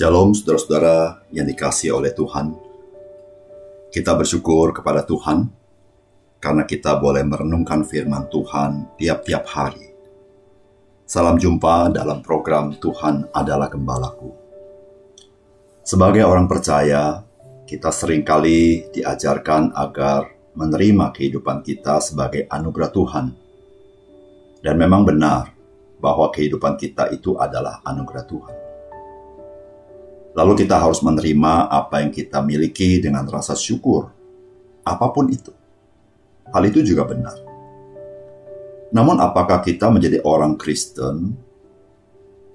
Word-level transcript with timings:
Shalom 0.00 0.32
saudara-saudara 0.32 1.28
yang 1.28 1.44
dikasih 1.44 1.92
oleh 1.92 2.16
Tuhan. 2.16 2.56
Kita 3.92 4.16
bersyukur 4.16 4.72
kepada 4.72 5.04
Tuhan 5.04 5.44
karena 6.40 6.64
kita 6.64 6.96
boleh 6.96 7.20
merenungkan 7.20 7.84
firman 7.84 8.24
Tuhan 8.32 8.96
tiap-tiap 8.96 9.44
hari. 9.44 9.92
Salam 11.04 11.36
jumpa 11.36 11.92
dalam 11.92 12.24
program 12.24 12.72
Tuhan 12.80 13.28
adalah 13.28 13.68
Gembalaku. 13.68 14.32
Sebagai 15.84 16.24
orang 16.24 16.48
percaya, 16.48 17.20
kita 17.68 17.92
sering 17.92 18.24
kali 18.24 18.88
diajarkan 18.96 19.76
agar 19.76 20.32
menerima 20.56 21.12
kehidupan 21.12 21.60
kita 21.60 22.00
sebagai 22.00 22.48
anugerah 22.48 22.88
Tuhan. 22.88 23.26
Dan 24.64 24.80
memang 24.80 25.04
benar 25.04 25.52
bahwa 26.00 26.32
kehidupan 26.32 26.80
kita 26.80 27.12
itu 27.12 27.36
adalah 27.36 27.84
anugerah 27.84 28.24
Tuhan. 28.24 28.69
Lalu 30.30 30.62
kita 30.62 30.78
harus 30.78 31.02
menerima 31.02 31.66
apa 31.66 32.06
yang 32.06 32.14
kita 32.14 32.38
miliki 32.38 33.02
dengan 33.02 33.26
rasa 33.26 33.58
syukur, 33.58 34.14
apa 34.86 35.06
pun 35.10 35.26
itu. 35.26 35.50
Hal 36.50 36.62
itu 36.66 36.82
juga 36.86 37.06
benar. 37.06 37.34
Namun 38.90 39.18
apakah 39.22 39.62
kita 39.62 39.90
menjadi 39.90 40.22
orang 40.22 40.58
Kristen 40.58 41.34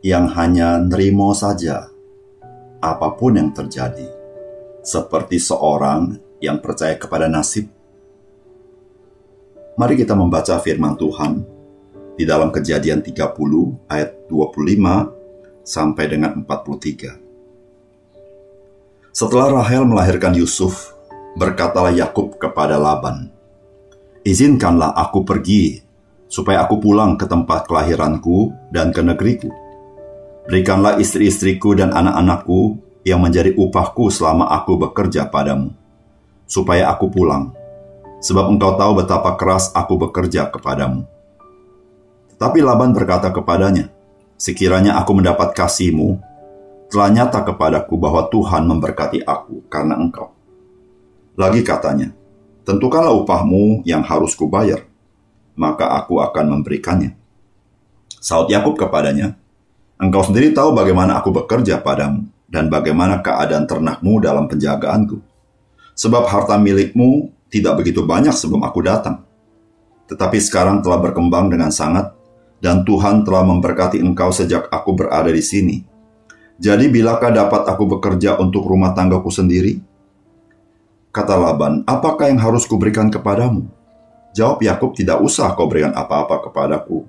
yang 0.04 0.28
hanya 0.36 0.80
nerimo 0.80 1.32
saja 1.32 1.88
apa 2.80 3.08
pun 3.16 3.40
yang 3.40 3.52
terjadi, 3.56 4.08
seperti 4.84 5.40
seorang 5.40 6.16
yang 6.44 6.60
percaya 6.60 6.96
kepada 7.00 7.28
nasib? 7.32 7.72
Mari 9.76 10.00
kita 10.00 10.16
membaca 10.16 10.56
firman 10.64 10.96
Tuhan 10.96 11.44
di 12.16 12.24
dalam 12.24 12.52
kejadian 12.52 13.04
30 13.04 13.92
ayat 13.92 14.16
25 14.32 15.68
sampai 15.68 16.06
dengan 16.08 16.32
43. 16.40 17.25
Setelah 19.16 19.64
Rahel 19.64 19.88
melahirkan 19.88 20.36
Yusuf, 20.36 20.92
berkatalah 21.40 21.96
Yakub 21.96 22.36
kepada 22.36 22.76
Laban, 22.76 23.32
"Izinkanlah 24.28 24.92
aku 24.92 25.24
pergi, 25.24 25.80
supaya 26.28 26.68
aku 26.68 26.84
pulang 26.84 27.16
ke 27.16 27.24
tempat 27.24 27.64
kelahiranku 27.64 28.52
dan 28.76 28.92
ke 28.92 29.00
negeriku. 29.00 29.48
Berikanlah 30.52 31.00
istri-istriku 31.00 31.80
dan 31.80 31.96
anak-anakku 31.96 32.76
yang 33.08 33.24
menjadi 33.24 33.56
upahku 33.56 34.12
selama 34.12 34.52
aku 34.52 34.76
bekerja 34.84 35.32
padamu, 35.32 35.72
supaya 36.44 36.92
aku 36.92 37.08
pulang, 37.08 37.56
sebab 38.20 38.52
engkau 38.52 38.76
tahu 38.76 39.00
betapa 39.00 39.40
keras 39.40 39.72
aku 39.72 39.96
bekerja 39.96 40.52
kepadamu." 40.52 41.08
Tetapi 42.36 42.60
Laban 42.60 42.92
berkata 42.92 43.32
kepadanya, 43.32 43.88
"Sekiranya 44.36 45.00
aku 45.00 45.16
mendapat 45.16 45.56
kasihmu 45.56 46.35
telah 46.90 47.10
nyata 47.10 47.42
kepadaku 47.42 47.98
bahwa 47.98 48.28
Tuhan 48.30 48.66
memberkati 48.70 49.26
aku 49.26 49.66
karena 49.68 49.98
engkau. 49.98 50.32
Lagi 51.36 51.66
katanya, 51.66 52.16
tentukanlah 52.64 53.12
upahmu 53.12 53.84
yang 53.84 54.06
harus 54.06 54.38
kubayar, 54.38 54.86
maka 55.58 55.92
aku 56.00 56.24
akan 56.24 56.60
memberikannya. 56.60 57.18
Saud 58.24 58.50
Yakub 58.50 58.80
kepadanya, 58.80 59.38
Engkau 59.96 60.28
sendiri 60.28 60.52
tahu 60.52 60.76
bagaimana 60.76 61.16
aku 61.24 61.32
bekerja 61.32 61.80
padamu, 61.80 62.28
dan 62.52 62.68
bagaimana 62.68 63.24
keadaan 63.24 63.64
ternakmu 63.64 64.20
dalam 64.20 64.52
penjagaanku. 64.52 65.24
Sebab 65.96 66.28
harta 66.28 66.60
milikmu 66.60 67.32
tidak 67.48 67.80
begitu 67.80 68.04
banyak 68.04 68.36
sebelum 68.36 68.68
aku 68.68 68.84
datang. 68.84 69.24
Tetapi 70.12 70.36
sekarang 70.44 70.84
telah 70.84 71.00
berkembang 71.00 71.48
dengan 71.48 71.72
sangat, 71.72 72.12
dan 72.60 72.84
Tuhan 72.84 73.24
telah 73.24 73.48
memberkati 73.48 74.04
engkau 74.04 74.36
sejak 74.36 74.68
aku 74.68 74.92
berada 75.00 75.32
di 75.32 75.40
sini, 75.40 75.88
jadi 76.56 76.88
bilakah 76.88 77.36
dapat 77.36 77.68
aku 77.68 77.84
bekerja 77.98 78.40
untuk 78.40 78.64
rumah 78.64 78.96
tanggaku 78.96 79.28
sendiri? 79.28 79.84
Kata 81.12 81.36
Laban, 81.36 81.84
apakah 81.88 82.32
yang 82.32 82.40
harus 82.40 82.64
kuberikan 82.64 83.12
kepadamu? 83.12 83.68
Jawab 84.36 84.64
Yakub, 84.64 84.92
tidak 84.96 85.20
usah 85.24 85.52
kau 85.56 85.68
berikan 85.68 85.96
apa-apa 85.96 86.44
kepadaku. 86.48 87.08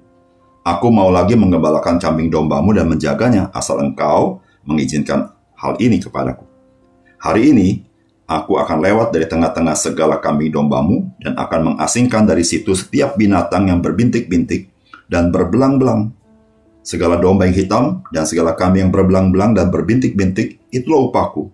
Aku 0.67 0.87
mau 0.91 1.11
lagi 1.11 1.39
mengembalakan 1.39 1.99
kambing 1.99 2.31
dombamu 2.31 2.75
dan 2.75 2.87
menjaganya, 2.91 3.51
asal 3.55 3.83
engkau 3.83 4.43
mengizinkan 4.67 5.31
hal 5.55 5.79
ini 5.79 6.03
kepadaku. 6.03 6.47
Hari 7.23 7.55
ini, 7.55 7.87
aku 8.27 8.59
akan 8.59 8.83
lewat 8.83 9.15
dari 9.15 9.31
tengah-tengah 9.31 9.79
segala 9.79 10.19
kambing 10.19 10.51
dombamu 10.51 11.07
dan 11.23 11.39
akan 11.39 11.75
mengasingkan 11.75 12.27
dari 12.27 12.43
situ 12.43 12.75
setiap 12.75 13.15
binatang 13.15 13.71
yang 13.71 13.79
berbintik-bintik 13.79 14.71
dan 15.07 15.31
berbelang-belang 15.31 16.11
segala 16.87 17.19
domba 17.19 17.51
yang 17.51 17.57
hitam, 17.59 17.85
dan 18.15 18.23
segala 18.31 18.55
kambing 18.55 18.87
yang 18.87 18.93
berbelang-belang 18.95 19.59
dan 19.59 19.75
berbintik-bintik, 19.75 20.71
itulah 20.71 21.11
upahku. 21.11 21.51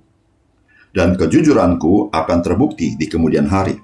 Dan 0.92 1.16
kejujuranku 1.16 2.12
akan 2.12 2.38
terbukti 2.44 3.00
di 3.00 3.08
kemudian 3.08 3.48
hari. 3.48 3.80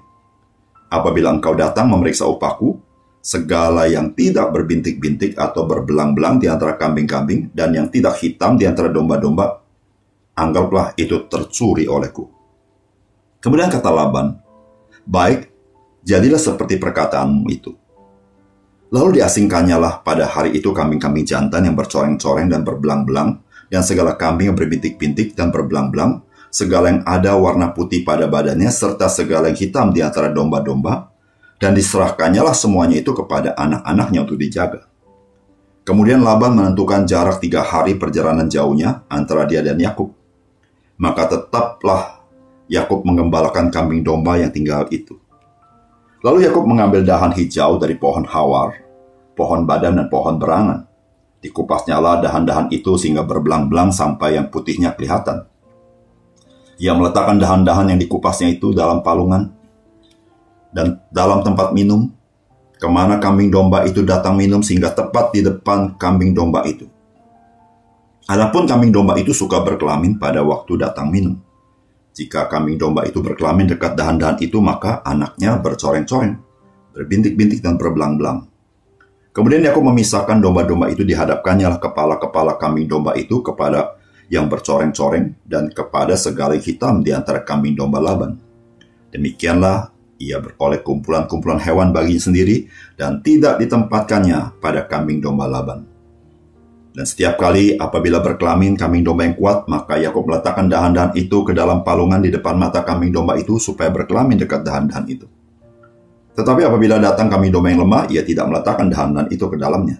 Apabila 0.93 1.33
engkau 1.33 1.57
datang 1.57 1.89
memeriksa 1.89 2.29
upahku, 2.29 2.77
segala 3.17 3.89
yang 3.89 4.13
tidak 4.13 4.53
berbintik-bintik 4.53 5.33
atau 5.33 5.65
berbelang-belang 5.65 6.37
di 6.37 6.45
antara 6.45 6.77
kambing-kambing 6.77 7.49
dan 7.49 7.73
yang 7.73 7.89
tidak 7.89 8.21
hitam 8.21 8.53
di 8.53 8.69
antara 8.69 8.93
domba-domba, 8.93 9.65
anggaplah 10.37 10.93
itu 11.01 11.25
tercuri 11.25 11.89
olehku. 11.89 12.29
Kemudian 13.41 13.73
kata 13.73 13.89
Laban, 13.89 14.37
Baik, 15.09 15.49
jadilah 16.05 16.37
seperti 16.37 16.77
perkataanmu 16.77 17.49
itu 17.49 17.73
Lalu 18.89 19.21
diasingkannya 19.21 19.77
lah 19.77 19.93
pada 20.01 20.25
hari 20.25 20.57
itu 20.57 20.73
kambing-kambing 20.73 21.21
jantan 21.21 21.69
yang 21.69 21.77
bercoreng-coreng 21.77 22.49
dan 22.49 22.65
berbelang-belang, 22.65 23.37
dan 23.69 23.85
segala 23.85 24.17
kambing 24.17 24.49
yang 24.49 24.57
berbintik-bintik 24.57 25.37
dan 25.37 25.53
berbelang-belang, 25.53 26.25
segala 26.49 26.89
yang 26.89 27.01
ada 27.05 27.37
warna 27.37 27.69
putih 27.69 28.01
pada 28.01 28.25
badannya, 28.25 28.73
serta 28.73 29.05
segala 29.05 29.53
yang 29.53 29.59
hitam 29.61 29.93
di 29.93 30.01
antara 30.01 30.33
domba-domba, 30.33 31.13
dan 31.61 31.77
diserahkannya 31.77 32.41
lah 32.41 32.57
semuanya 32.57 32.97
itu 32.97 33.13
kepada 33.13 33.53
anak-anaknya 33.53 34.19
untuk 34.25 34.41
dijaga. 34.41 34.89
Kemudian 35.85 36.25
Laban 36.25 36.57
menentukan 36.57 37.05
jarak 37.05 37.41
tiga 37.41 37.61
hari 37.61 37.97
perjalanan 37.97 38.49
jauhnya 38.49 39.05
antara 39.09 39.45
dia 39.45 39.61
dan 39.61 39.77
Yakub. 39.77 40.13
Maka 40.97 41.29
tetaplah 41.29 42.25
Yakub 42.69 43.05
mengembalakan 43.05 43.69
kambing 43.69 44.01
domba 44.05 44.37
yang 44.37 44.53
tinggal 44.53 44.85
itu. 44.93 45.17
Lalu 46.19 46.51
Yakub 46.51 46.67
mengambil 46.67 47.07
dahan 47.07 47.31
hijau 47.31 47.79
dari 47.79 47.95
pohon 47.95 48.27
hawar, 48.27 48.75
pohon 49.39 49.63
badan 49.63 49.95
dan 49.95 50.07
pohon 50.11 50.35
berangan. 50.35 50.83
Dikupasnya 51.39 51.95
lah 52.03 52.19
dahan-dahan 52.19 52.67
itu 52.75 52.99
sehingga 52.99 53.23
berbelang-belang 53.23 53.95
sampai 53.95 54.35
yang 54.35 54.51
putihnya 54.51 54.91
kelihatan. 54.99 55.47
Ia 56.75 56.91
meletakkan 56.91 57.39
dahan-dahan 57.39 57.95
yang 57.95 57.99
dikupasnya 57.99 58.51
itu 58.51 58.75
dalam 58.75 58.99
palungan 58.99 59.47
dan 60.75 60.99
dalam 61.07 61.39
tempat 61.39 61.71
minum, 61.71 62.11
ke 62.75 62.87
mana 62.91 63.19
kambing 63.23 63.47
domba 63.47 63.87
itu 63.87 64.03
datang 64.03 64.35
minum 64.35 64.59
sehingga 64.59 64.91
tepat 64.91 65.31
di 65.31 65.39
depan 65.39 65.95
kambing 65.95 66.35
domba 66.35 66.67
itu. 66.67 66.91
Adapun 68.27 68.67
kambing 68.67 68.91
domba 68.91 69.15
itu 69.15 69.31
suka 69.31 69.63
berkelamin 69.63 70.19
pada 70.19 70.43
waktu 70.43 70.75
datang 70.75 71.07
minum. 71.07 71.39
Jika 72.19 72.51
kambing 72.51 72.75
domba 72.75 73.07
itu 73.07 73.23
berkelamin 73.23 73.71
dekat 73.71 73.95
dahan-dahan 73.95 74.43
itu, 74.43 74.59
maka 74.59 74.99
anaknya 75.07 75.55
bercoreng-coreng, 75.55 76.35
berbintik-bintik 76.91 77.63
dan 77.63 77.79
berbelang-belang. 77.79 78.43
Kemudian 79.31 79.63
Yakub 79.63 79.87
memisahkan 79.87 80.43
domba-domba 80.43 80.91
itu 80.91 81.07
dihadapkannya 81.07 81.71
lah 81.71 81.79
kepala-kepala 81.79 82.59
kambing 82.59 82.91
domba 82.91 83.15
itu 83.15 83.39
kepada 83.39 83.95
yang 84.27 84.51
bercoreng-coreng 84.51 85.39
dan 85.47 85.71
kepada 85.71 86.19
segala 86.19 86.59
hitam 86.59 86.99
di 86.99 87.15
antara 87.15 87.39
kambing 87.39 87.79
domba 87.79 88.03
Laban. 88.03 88.35
Demikianlah 89.15 89.95
ia 90.19 90.43
beroleh 90.43 90.83
kumpulan-kumpulan 90.83 91.63
hewan 91.63 91.95
baginya 91.95 92.19
sendiri 92.19 92.67
dan 92.99 93.23
tidak 93.23 93.63
ditempatkannya 93.63 94.59
pada 94.59 94.83
kambing 94.91 95.23
domba 95.23 95.47
Laban. 95.47 95.87
Dan 96.99 97.07
setiap 97.07 97.39
kali 97.39 97.79
apabila 97.79 98.19
berkelamin 98.19 98.75
kambing 98.75 99.07
domba 99.07 99.23
yang 99.23 99.39
kuat, 99.39 99.71
maka 99.71 99.95
Yakub 99.95 100.27
meletakkan 100.27 100.67
dahan-dahan 100.67 101.15
itu 101.15 101.47
ke 101.47 101.55
dalam 101.55 101.79
palungan 101.79 102.19
di 102.19 102.27
depan 102.27 102.59
mata 102.59 102.83
kambing 102.83 103.15
domba 103.15 103.39
itu 103.39 103.55
supaya 103.55 103.87
berkelamin 103.87 104.35
dekat 104.35 104.67
dahan-dahan 104.67 105.07
itu. 105.07 105.23
Tetapi 106.35 106.59
apabila 106.67 106.99
datang 106.99 107.31
kambing 107.31 107.55
domba 107.55 107.71
yang 107.71 107.87
lemah, 107.87 108.03
ia 108.11 108.19
tidak 108.19 108.51
meletakkan 108.51 108.91
dahan-dahan 108.91 109.31
itu 109.31 109.47
ke 109.47 109.55
dalamnya. 109.55 109.95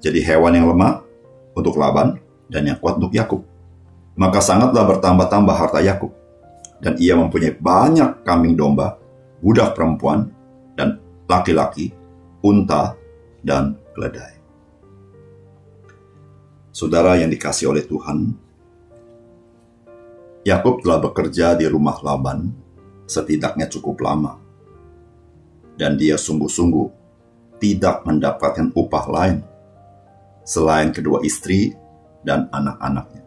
Jadi 0.00 0.24
hewan 0.24 0.56
yang 0.56 0.72
lemah 0.72 1.04
untuk 1.52 1.76
Laban 1.76 2.16
dan 2.48 2.64
yang 2.64 2.80
kuat 2.80 2.96
untuk 2.96 3.12
Yakub. 3.12 3.44
Maka 4.16 4.40
sangatlah 4.40 4.88
bertambah-tambah 4.88 5.52
harta 5.52 5.84
Yakub. 5.84 6.16
Dan 6.80 6.96
ia 6.96 7.12
mempunyai 7.12 7.60
banyak 7.60 8.24
kambing 8.24 8.56
domba, 8.56 8.96
budak 9.44 9.76
perempuan, 9.76 10.32
dan 10.80 10.96
laki-laki, 11.28 11.92
unta, 12.40 12.96
dan 13.44 13.76
keledai. 13.92 14.41
Saudara 16.72 17.20
yang 17.20 17.28
dikasih 17.28 17.68
oleh 17.68 17.84
Tuhan, 17.84 18.32
Yakub 20.48 20.80
telah 20.80 21.04
bekerja 21.04 21.52
di 21.52 21.68
rumah 21.68 22.00
Laban 22.00 22.48
setidaknya 23.04 23.68
cukup 23.68 24.00
lama. 24.00 24.40
Dan 25.76 26.00
dia 26.00 26.16
sungguh-sungguh 26.16 26.88
tidak 27.60 28.08
mendapatkan 28.08 28.72
upah 28.72 29.04
lain 29.12 29.38
selain 30.48 30.96
kedua 30.96 31.20
istri 31.22 31.76
dan 32.24 32.48
anak-anaknya. 32.48 33.22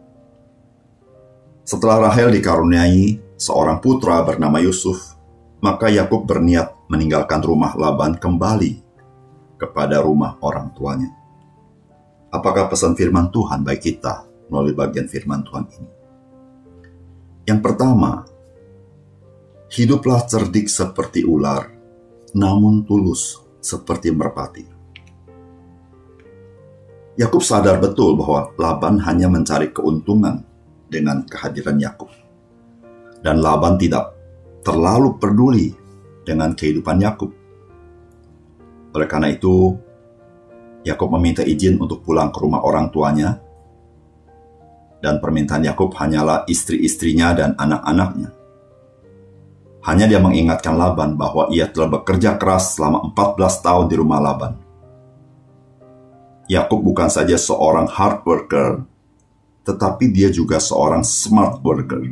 Setelah 1.62 2.10
Rahel 2.10 2.34
dikaruniai 2.34 3.38
seorang 3.38 3.78
putra 3.78 4.26
bernama 4.26 4.58
Yusuf, 4.58 5.14
maka 5.62 5.86
Yakub 5.86 6.26
berniat 6.26 6.74
meninggalkan 6.90 7.46
rumah 7.46 7.78
Laban 7.78 8.18
kembali 8.18 8.82
kepada 9.54 10.02
rumah 10.02 10.34
orang 10.42 10.74
tuanya. 10.74 11.25
Apakah 12.36 12.68
pesan 12.68 12.92
firman 12.92 13.32
Tuhan 13.32 13.64
bagi 13.64 13.96
kita 13.96 14.28
melalui 14.52 14.76
bagian 14.76 15.08
firman 15.08 15.40
Tuhan 15.40 15.64
ini? 15.72 15.90
Yang 17.48 17.60
pertama, 17.64 18.28
hiduplah 19.72 20.20
cerdik 20.28 20.68
seperti 20.68 21.24
ular, 21.24 21.64
namun 22.36 22.84
tulus 22.84 23.40
seperti 23.64 24.12
merpati. 24.12 24.68
Yakub 27.16 27.40
sadar 27.40 27.80
betul 27.80 28.20
bahwa 28.20 28.52
Laban 28.60 29.00
hanya 29.00 29.32
mencari 29.32 29.72
keuntungan 29.72 30.44
dengan 30.92 31.24
kehadiran 31.24 31.80
Yakub. 31.80 32.12
Dan 33.24 33.40
Laban 33.40 33.80
tidak 33.80 34.12
terlalu 34.60 35.16
peduli 35.16 35.72
dengan 36.28 36.52
kehidupan 36.52 37.00
Yakub. 37.00 37.32
Oleh 38.92 39.08
karena 39.08 39.32
itu, 39.32 39.72
Yakub 40.86 41.10
meminta 41.18 41.42
izin 41.42 41.82
untuk 41.82 42.06
pulang 42.06 42.30
ke 42.30 42.38
rumah 42.38 42.62
orang 42.62 42.94
tuanya, 42.94 43.42
dan 45.02 45.18
permintaan 45.18 45.66
Yakub 45.66 45.90
hanyalah 45.98 46.46
istri-istrinya 46.46 47.34
dan 47.34 47.50
anak-anaknya. 47.58 48.30
Hanya 49.82 50.06
dia 50.06 50.22
mengingatkan 50.22 50.78
Laban 50.78 51.18
bahwa 51.18 51.50
ia 51.50 51.66
telah 51.66 51.90
bekerja 51.98 52.38
keras 52.38 52.78
selama 52.78 53.10
14 53.10 53.66
tahun 53.66 53.86
di 53.90 53.96
rumah 53.98 54.22
Laban. 54.22 54.54
Yakub 56.46 56.78
bukan 56.78 57.10
saja 57.10 57.34
seorang 57.34 57.90
hard 57.90 58.22
worker, 58.22 58.86
tetapi 59.66 60.14
dia 60.14 60.30
juga 60.30 60.62
seorang 60.62 61.02
smart 61.02 61.58
worker. 61.66 62.02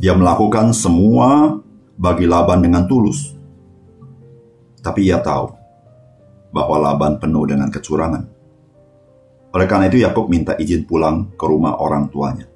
Dia 0.00 0.16
melakukan 0.16 0.72
semua 0.72 1.60
bagi 2.00 2.24
Laban 2.24 2.64
dengan 2.64 2.88
tulus. 2.88 3.36
Tapi 4.80 5.12
ia 5.12 5.20
tahu 5.20 5.57
bahwa 6.52 6.80
Laban 6.80 7.20
penuh 7.20 7.44
dengan 7.44 7.68
kecurangan. 7.68 8.24
Oleh 9.52 9.66
karena 9.68 9.88
itu 9.88 10.00
Yakub 10.04 10.28
minta 10.28 10.52
izin 10.56 10.84
pulang 10.84 11.32
ke 11.36 11.44
rumah 11.48 11.80
orang 11.80 12.12
tuanya. 12.12 12.46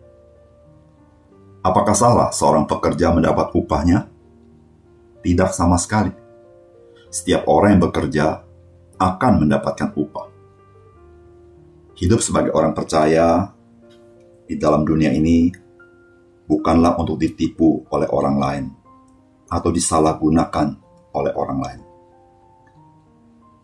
Apakah 1.63 1.95
salah 1.95 2.29
seorang 2.35 2.67
pekerja 2.67 3.15
mendapat 3.15 3.55
upahnya? 3.55 4.11
Tidak 5.23 5.51
sama 5.55 5.79
sekali. 5.79 6.11
Setiap 7.09 7.47
orang 7.47 7.79
yang 7.79 7.83
bekerja 7.87 8.27
akan 8.99 9.33
mendapatkan 9.47 9.95
upah. 9.95 10.27
Hidup 11.95 12.19
sebagai 12.19 12.51
orang 12.51 12.75
percaya 12.75 13.55
di 14.49 14.59
dalam 14.59 14.83
dunia 14.83 15.15
ini 15.15 15.55
bukanlah 16.51 16.99
untuk 16.99 17.17
ditipu 17.21 17.87
oleh 17.95 18.09
orang 18.11 18.37
lain 18.37 18.65
atau 19.47 19.71
disalahgunakan 19.71 20.69
oleh 21.15 21.33
orang 21.37 21.59
lain. 21.63 21.92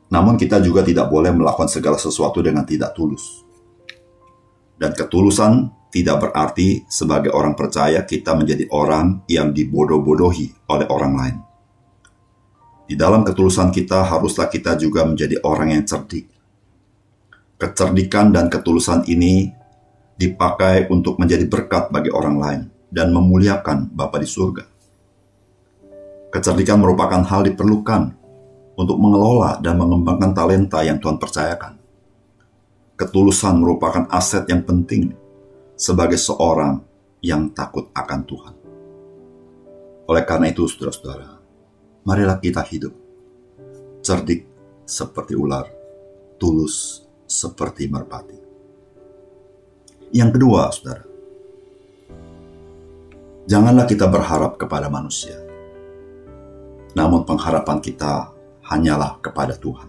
Namun 0.08 0.40
kita 0.40 0.60
juga 0.64 0.80
tidak 0.80 1.12
boleh 1.12 1.32
melakukan 1.36 1.68
segala 1.68 2.00
sesuatu 2.00 2.40
dengan 2.40 2.64
tidak 2.64 2.96
tulus. 2.96 3.44
Dan 4.78 4.96
ketulusan 4.96 5.68
tidak 5.88 6.28
berarti 6.28 6.84
sebagai 6.88 7.32
orang 7.32 7.56
percaya 7.56 8.04
kita 8.04 8.36
menjadi 8.36 8.68
orang 8.72 9.24
yang 9.28 9.52
dibodoh-bodohi 9.52 10.68
oleh 10.68 10.86
orang 10.88 11.12
lain. 11.16 11.36
Di 12.88 12.96
dalam 12.96 13.20
ketulusan 13.20 13.68
kita 13.68 14.00
haruslah 14.00 14.48
kita 14.48 14.80
juga 14.80 15.04
menjadi 15.04 15.44
orang 15.44 15.76
yang 15.76 15.84
cerdik. 15.84 16.24
Kecerdikan 17.60 18.32
dan 18.32 18.48
ketulusan 18.48 19.04
ini 19.10 19.52
dipakai 20.16 20.88
untuk 20.88 21.20
menjadi 21.20 21.44
berkat 21.44 21.92
bagi 21.92 22.08
orang 22.08 22.36
lain 22.40 22.60
dan 22.88 23.12
memuliakan 23.12 23.92
Bapa 23.92 24.16
di 24.16 24.28
surga. 24.28 24.64
Kecerdikan 26.28 26.80
merupakan 26.80 27.24
hal 27.24 27.44
diperlukan 27.48 28.17
untuk 28.78 28.94
mengelola 28.94 29.58
dan 29.58 29.74
mengembangkan 29.74 30.30
talenta 30.30 30.86
yang 30.86 31.02
Tuhan 31.02 31.18
percayakan. 31.18 31.74
Ketulusan 32.94 33.58
merupakan 33.58 34.06
aset 34.06 34.46
yang 34.46 34.62
penting 34.62 35.10
sebagai 35.74 36.14
seorang 36.14 36.78
yang 37.18 37.50
takut 37.50 37.90
akan 37.90 38.20
Tuhan. 38.22 38.54
Oleh 40.06 40.22
karena 40.22 40.54
itu, 40.54 40.62
saudara-saudara, 40.70 41.42
marilah 42.06 42.38
kita 42.38 42.62
hidup 42.62 42.94
cerdik 43.98 44.46
seperti 44.86 45.34
ular, 45.34 45.66
tulus 46.38 47.02
seperti 47.26 47.90
merpati. 47.90 48.38
Yang 50.14 50.30
kedua, 50.38 50.72
saudara, 50.72 51.04
janganlah 53.44 53.84
kita 53.84 54.08
berharap 54.08 54.56
kepada 54.56 54.88
manusia, 54.88 55.36
namun 56.96 57.28
pengharapan 57.28 57.78
kita 57.84 58.37
hanyalah 58.68 59.16
kepada 59.24 59.56
Tuhan. 59.56 59.88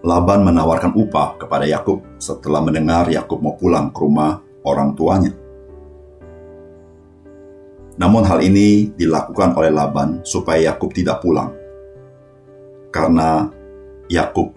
Laban 0.00 0.48
menawarkan 0.48 0.96
upah 0.96 1.36
kepada 1.36 1.68
Yakub 1.68 2.00
setelah 2.16 2.64
mendengar 2.64 3.04
Yakub 3.06 3.38
mau 3.44 3.54
pulang 3.54 3.92
ke 3.92 4.00
rumah 4.00 4.40
orang 4.64 4.96
tuanya. 4.96 5.32
Namun 8.00 8.24
hal 8.24 8.40
ini 8.40 8.88
dilakukan 8.96 9.52
oleh 9.60 9.68
Laban 9.68 10.24
supaya 10.24 10.72
Yakub 10.72 10.96
tidak 10.96 11.20
pulang. 11.20 11.52
Karena 12.88 13.44
Yakub 14.08 14.56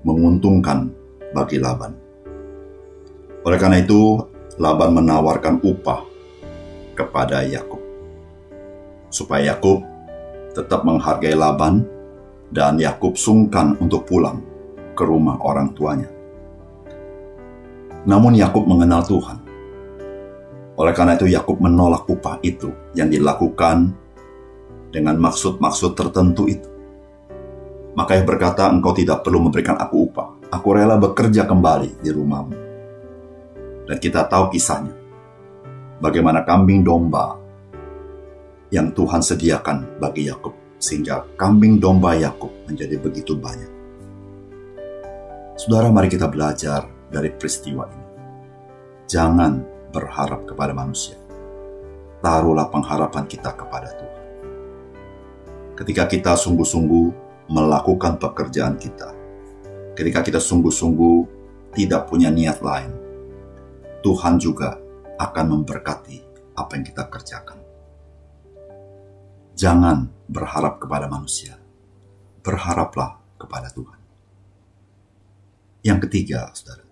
menguntungkan 0.00 0.88
bagi 1.36 1.60
Laban. 1.60 1.92
Oleh 3.44 3.58
karena 3.60 3.84
itu, 3.84 4.16
Laban 4.56 4.96
menawarkan 4.96 5.60
upah 5.60 6.08
kepada 6.96 7.44
Yakub. 7.44 7.81
Supaya 9.12 9.52
Yakub 9.52 9.84
tetap 10.56 10.88
menghargai 10.88 11.36
Laban 11.36 11.84
dan 12.48 12.80
Yakub 12.80 13.16
sungkan 13.20 13.76
untuk 13.76 14.08
pulang 14.08 14.40
ke 14.96 15.04
rumah 15.04 15.36
orang 15.44 15.72
tuanya. 15.76 16.08
Namun 18.08 18.32
Yakub 18.36 18.64
mengenal 18.64 19.04
Tuhan. 19.04 19.38
Oleh 20.80 20.96
karena 20.96 21.20
itu 21.20 21.28
Yakub 21.28 21.60
menolak 21.60 22.08
upah 22.08 22.40
itu 22.40 22.72
yang 22.96 23.12
dilakukan 23.12 23.92
dengan 24.88 25.16
maksud-maksud 25.20 25.92
tertentu 25.92 26.48
itu. 26.48 26.68
Maka 27.92 28.16
ia 28.16 28.24
berkata, 28.24 28.72
engkau 28.72 28.96
tidak 28.96 29.20
perlu 29.20 29.44
memberikan 29.44 29.76
aku 29.76 30.08
upah. 30.08 30.28
Aku 30.48 30.72
rela 30.72 30.96
bekerja 30.96 31.44
kembali 31.44 32.00
di 32.00 32.08
rumahmu. 32.08 32.56
Dan 33.84 33.96
kita 34.00 34.24
tahu 34.24 34.48
kisahnya. 34.48 34.96
Bagaimana 36.00 36.40
kambing 36.48 36.80
domba 36.80 37.41
yang 38.72 38.90
Tuhan 38.96 39.20
sediakan 39.20 40.00
bagi 40.00 40.32
Yakub 40.32 40.56
sehingga 40.80 41.28
kambing 41.36 41.78
domba 41.78 42.16
Yakub 42.16 42.50
menjadi 42.66 42.98
begitu 42.98 43.36
banyak. 43.38 43.70
Saudara, 45.54 45.92
mari 45.92 46.08
kita 46.10 46.26
belajar 46.26 46.88
dari 47.12 47.30
peristiwa 47.30 47.86
ini. 47.86 48.06
Jangan 49.06 49.62
berharap 49.92 50.48
kepada 50.48 50.72
manusia. 50.72 51.20
Taruhlah 52.24 52.72
pengharapan 52.72 53.28
kita 53.28 53.52
kepada 53.54 53.92
Tuhan. 53.94 54.24
Ketika 55.76 56.08
kita 56.08 56.32
sungguh-sungguh 56.34 57.22
melakukan 57.52 58.16
pekerjaan 58.16 58.80
kita. 58.80 59.12
Ketika 59.92 60.24
kita 60.24 60.40
sungguh-sungguh 60.40 61.16
tidak 61.76 62.08
punya 62.08 62.32
niat 62.32 62.64
lain, 62.64 62.92
Tuhan 64.00 64.40
juga 64.40 64.80
akan 65.20 65.44
memberkati 65.58 66.18
apa 66.56 66.70
yang 66.74 66.84
kita 66.86 67.06
kerjakan. 67.12 67.61
Jangan 69.62 70.10
berharap 70.26 70.82
kepada 70.82 71.06
manusia, 71.06 71.54
berharaplah 72.42 73.22
kepada 73.38 73.70
Tuhan. 73.70 74.00
Yang 75.86 75.98
ketiga, 76.10 76.50
saudara, 76.50 76.82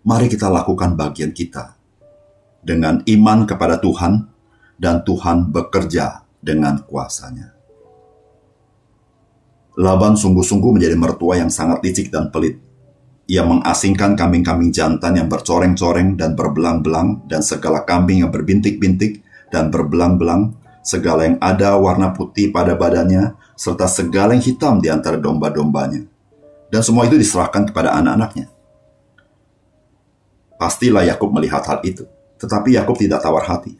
mari 0.00 0.32
kita 0.32 0.48
lakukan 0.48 0.96
bagian 0.96 1.36
kita 1.36 1.76
dengan 2.64 3.04
iman 3.04 3.44
kepada 3.44 3.76
Tuhan, 3.76 4.32
dan 4.80 5.04
Tuhan 5.04 5.52
bekerja 5.52 6.24
dengan 6.40 6.80
kuasanya. 6.84 7.52
Laban 9.76 10.16
sungguh-sungguh 10.16 10.72
menjadi 10.72 10.96
mertua 10.96 11.36
yang 11.36 11.52
sangat 11.52 11.84
licik 11.84 12.08
dan 12.08 12.32
pelit. 12.32 12.56
Ia 13.28 13.44
mengasingkan 13.44 14.16
kambing-kambing 14.16 14.72
jantan 14.72 15.20
yang 15.20 15.28
bercoreng-coreng 15.28 16.16
dan 16.16 16.32
berbelang-belang 16.32 17.28
dan 17.28 17.44
segala 17.44 17.84
kambing 17.84 18.24
yang 18.24 18.32
berbintik-bintik 18.32 19.20
dan 19.52 19.68
berbelang-belang, 19.68 20.56
segala 20.86 21.26
yang 21.26 21.42
ada 21.42 21.74
warna 21.74 22.14
putih 22.14 22.54
pada 22.54 22.78
badannya, 22.78 23.34
serta 23.58 23.90
segala 23.90 24.38
yang 24.38 24.44
hitam 24.46 24.78
di 24.78 24.86
antara 24.86 25.18
domba-dombanya. 25.18 26.06
Dan 26.70 26.80
semua 26.86 27.10
itu 27.10 27.18
diserahkan 27.18 27.66
kepada 27.66 27.98
anak-anaknya. 27.98 28.46
Pastilah 30.54 31.02
Yakub 31.02 31.34
melihat 31.34 31.66
hal 31.66 31.82
itu, 31.82 32.06
tetapi 32.38 32.78
Yakub 32.78 32.94
tidak 32.94 33.18
tawar 33.18 33.42
hati. 33.42 33.74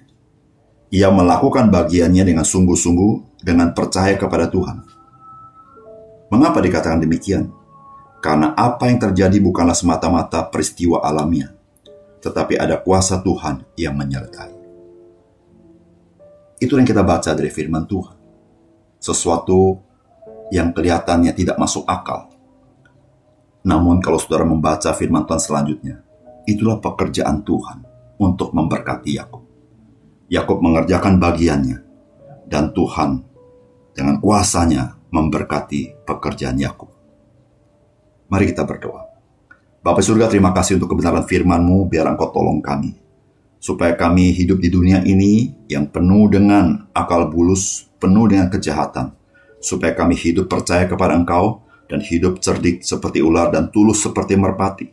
Ia 0.91 1.15
melakukan 1.15 1.71
bagiannya 1.71 2.27
dengan 2.27 2.43
sungguh-sungguh 2.43 3.43
dengan 3.43 3.71
percaya 3.75 4.15
kepada 4.15 4.47
Tuhan 4.47 4.97
Mengapa 6.27 6.59
dikatakan 6.59 6.99
demikian? 6.99 7.55
Karena 8.19 8.51
apa 8.59 8.91
yang 8.91 8.99
terjadi 8.99 9.39
bukanlah 9.39 9.79
semata-mata 9.79 10.43
peristiwa 10.51 10.99
alamiah, 10.99 11.55
tetapi 12.19 12.59
ada 12.59 12.83
kuasa 12.83 13.23
Tuhan 13.23 13.63
yang 13.79 13.95
menyertai. 13.95 14.56
Itu 16.57 16.81
yang 16.81 16.89
kita 16.89 17.05
baca 17.05 17.37
dari 17.37 17.53
firman 17.53 17.85
Tuhan. 17.85 18.17
Sesuatu 18.97 19.77
yang 20.49 20.73
kelihatannya 20.73 21.37
tidak 21.37 21.61
masuk 21.61 21.85
akal. 21.85 22.33
Namun 23.67 23.99
kalau 23.99 24.17
saudara 24.17 24.47
membaca 24.47 24.95
firman 24.95 25.27
Tuhan 25.27 25.43
selanjutnya, 25.43 25.97
itulah 26.47 26.79
pekerjaan 26.79 27.43
Tuhan 27.43 27.83
untuk 28.17 28.55
memberkati 28.55 29.11
Yakub. 29.19 29.43
Yakub 30.31 30.59
mengerjakan 30.63 31.19
bagiannya, 31.19 31.79
dan 32.47 32.71
Tuhan 32.71 33.27
dengan 33.93 34.23
kuasanya 34.23 34.97
memberkati 35.11 36.07
pekerjaan 36.07 36.57
Yakub. 36.57 36.91
Mari 38.31 38.51
kita 38.51 38.67
berdoa. 38.67 39.07
Bapak 39.83 40.03
surga 40.03 40.27
terima 40.27 40.51
kasih 40.51 40.83
untuk 40.83 40.95
kebenaran 40.95 41.23
firman-Mu, 41.27 41.87
biar 41.87 42.11
Engkau 42.11 42.35
tolong 42.35 42.59
kami. 42.59 43.06
Supaya 43.57 43.97
kami 43.99 44.31
hidup 44.31 44.63
di 44.63 44.71
dunia 44.71 45.03
ini 45.03 45.51
yang 45.67 45.91
penuh 45.91 46.31
dengan 46.31 46.87
akal 46.95 47.29
bulus, 47.33 47.89
penuh 47.99 48.31
dengan 48.31 48.53
kejahatan. 48.53 49.13
Supaya 49.59 49.97
kami 49.97 50.15
hidup 50.15 50.47
percaya 50.47 50.87
kepada 50.87 51.17
Engkau 51.17 51.67
dan 51.91 52.03
hidup 52.03 52.39
cerdik 52.39 52.83
seperti 52.83 53.23
ular 53.23 53.51
dan 53.51 53.73
tulus 53.73 54.03
seperti 54.05 54.39
merpati. 54.39 54.87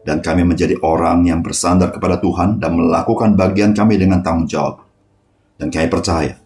Dan 0.00 0.24
kami 0.24 0.48
menjadi 0.48 0.80
orang 0.80 1.28
yang 1.28 1.44
bersandar 1.44 1.92
kepada 1.92 2.16
Tuhan 2.16 2.56
dan 2.56 2.72
melakukan 2.72 3.36
bagian 3.36 3.76
kami 3.76 4.00
dengan 4.00 4.24
tanggung 4.24 4.48
jawab. 4.48 4.80
Dan 5.60 5.68
kami 5.68 5.92
percaya, 5.92 6.40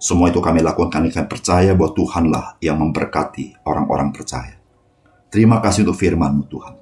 semua 0.00 0.32
itu 0.32 0.40
kami 0.40 0.64
lakukan 0.64 0.90
karena 0.90 1.12
kami 1.12 1.28
percaya 1.28 1.70
bahwa 1.76 1.92
Tuhanlah 1.92 2.46
yang 2.64 2.80
memberkati 2.80 3.62
orang-orang 3.68 4.10
percaya. 4.10 4.56
Terima 5.30 5.62
kasih 5.62 5.86
untuk 5.86 6.00
firman-Mu 6.00 6.44
Tuhan. 6.48 6.79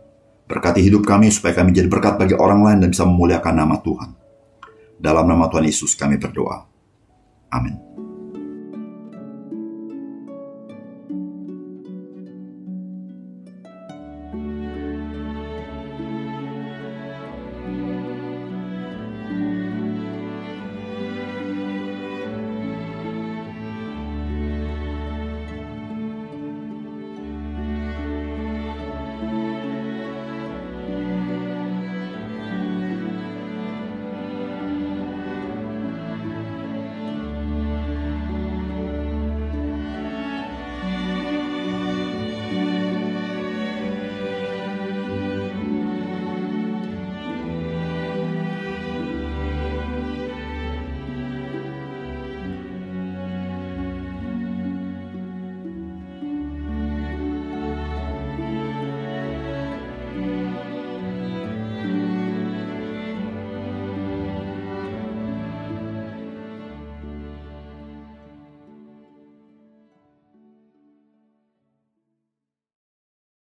Berkati 0.48 0.80
hidup 0.80 1.04
kami 1.04 1.28
supaya 1.28 1.52
kami 1.52 1.76
jadi 1.76 1.92
berkat 1.92 2.16
bagi 2.16 2.32
orang 2.32 2.64
lain 2.64 2.78
dan 2.80 2.88
bisa 2.96 3.04
memuliakan 3.04 3.54
nama 3.54 3.76
Tuhan. 3.84 4.10
Dalam 4.96 5.28
nama 5.28 5.44
Tuhan 5.52 5.68
Yesus 5.68 5.92
kami 5.92 6.16
berdoa. 6.16 6.64
Amin. 7.52 8.07